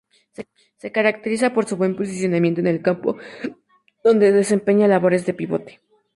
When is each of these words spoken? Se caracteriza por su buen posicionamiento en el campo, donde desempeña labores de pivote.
Se 0.77 0.91
caracteriza 0.91 1.53
por 1.53 1.65
su 1.65 1.77
buen 1.77 1.95
posicionamiento 1.95 2.59
en 2.59 2.65
el 2.65 2.81
campo, 2.81 3.17
donde 4.03 4.31
desempeña 4.31 4.87
labores 4.87 5.27
de 5.27 5.35
pivote. 5.35 5.79